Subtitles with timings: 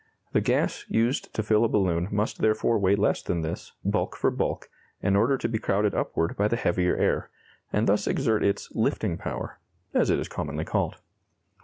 [0.31, 4.31] The gas used to fill a balloon must therefore weigh less than this, bulk for
[4.31, 4.67] bulk,
[5.03, 7.29] in order to be crowded upward by the heavier air
[7.71, 9.59] and thus exert its "lifting power,"
[9.93, 10.95] as it is commonly called.